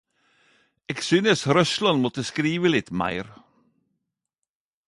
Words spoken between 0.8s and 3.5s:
Eg synes Røssland måtte skrive litt meir.